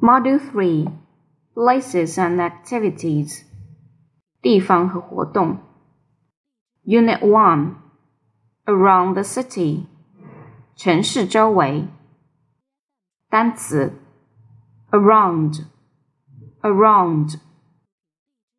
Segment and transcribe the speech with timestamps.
[0.00, 0.88] Module 3
[1.54, 3.42] Places and Activities
[4.42, 5.58] 地方和活动
[6.84, 7.76] Unit 1
[8.66, 9.86] Around the City
[10.76, 11.88] 城市周围
[13.30, 13.94] 单词
[14.90, 15.64] Around
[16.60, 17.38] Around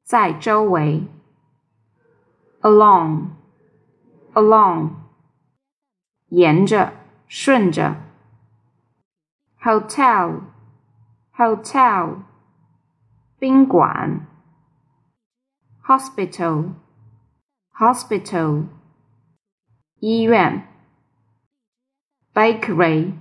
[0.03, 1.07] 在周围
[2.61, 3.27] Along
[4.33, 4.89] Along
[6.29, 6.93] 沿着
[7.27, 7.97] 顺着
[9.61, 10.41] Hotel
[11.40, 12.22] hotel
[13.38, 14.26] 宾馆
[15.82, 16.74] hospital
[17.72, 18.66] hospital
[20.00, 20.68] 医院
[22.34, 23.14] bakery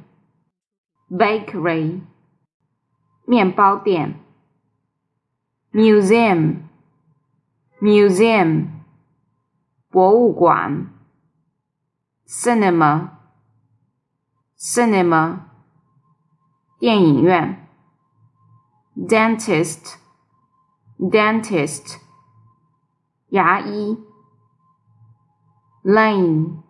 [1.10, 2.02] bakery
[3.26, 4.20] 面包店
[5.72, 6.64] museum
[7.80, 8.68] museum
[9.90, 10.88] 博物馆
[12.28, 13.12] cinema
[14.58, 15.40] cinema
[16.80, 17.69] 电影院
[18.99, 19.99] dentist
[20.99, 21.99] dentist
[23.31, 23.99] 牙医
[25.83, 26.63] lane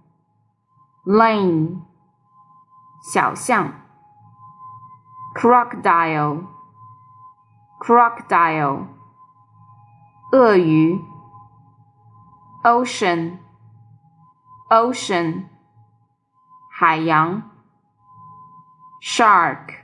[1.04, 1.82] lane
[3.02, 3.72] 小巷
[5.34, 6.46] crocodile
[7.78, 8.86] crocodile
[10.32, 10.98] 鳄鱼
[12.62, 13.38] ocean
[14.70, 15.48] ocean
[16.70, 17.42] 海洋
[19.00, 19.74] shark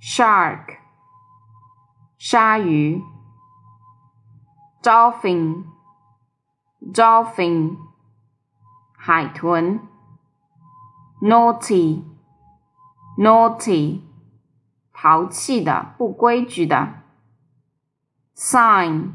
[0.00, 0.79] shark
[2.23, 3.03] 鲨鱼
[4.83, 5.63] ，dolphin
[6.79, 7.77] dolphin
[8.95, 9.79] 海豚
[11.19, 12.03] ，naughty
[13.17, 14.01] naughty
[14.93, 17.01] 淘气的、不规矩的
[18.35, 19.13] ，sign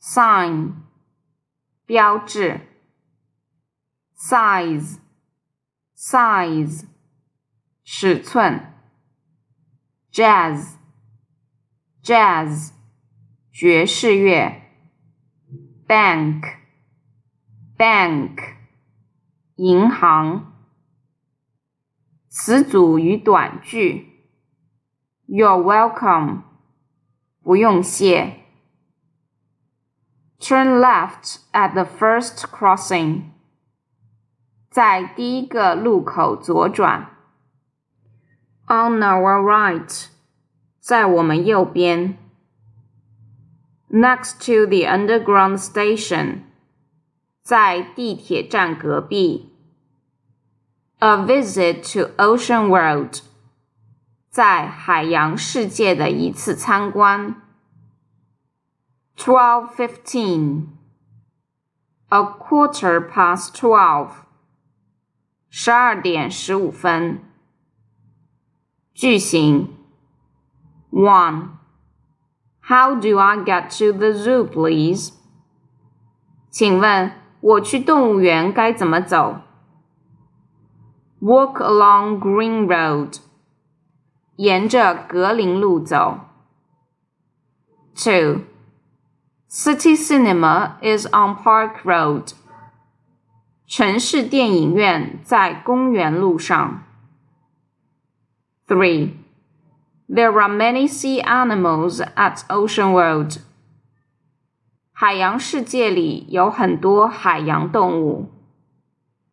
[0.00, 0.72] sign
[1.86, 2.60] 标志
[4.16, 4.98] ，size
[5.96, 6.86] size
[7.84, 8.74] 尺寸
[10.10, 10.77] ，jazz
[12.07, 12.71] jazz
[13.51, 14.61] 爵士乐，
[15.87, 16.57] bank
[17.77, 18.55] bank
[19.55, 20.53] 银行。
[22.29, 24.07] 词组与短句：
[25.27, 26.41] You're welcome，
[27.43, 28.39] 不用谢。
[30.39, 33.29] Turn left at the first crossing，
[34.69, 37.11] 在第一个路口左转。
[38.65, 40.07] On our right。
[40.87, 42.17] 在我们右边，
[43.89, 46.41] next to the underground station，
[47.41, 49.49] 在地铁站隔壁。
[50.99, 53.21] A visit to Ocean World，
[54.29, 57.41] 在海洋世界的一次参观。
[59.17, 60.67] Twelve fifteen，a
[62.19, 64.11] quarter past twelve，
[65.49, 67.21] 十二点十五分。
[68.93, 69.76] 句型。
[70.97, 71.49] 1.
[72.61, 75.11] How do I get to the zoo, please?
[76.49, 77.11] 请问
[77.41, 79.41] 我去动物园该怎么走？
[81.19, 83.17] Walk along Green Road.
[84.35, 86.19] 沿着格林路走。
[87.95, 88.41] 2.
[89.49, 92.33] City Cinema is on Park Road.
[93.67, 96.83] 城市电影院在公园路上。
[98.67, 99.11] 3.
[100.07, 103.39] There are many sea animals at Ocean World.
[104.91, 108.29] 海洋世界里有很多海洋动物。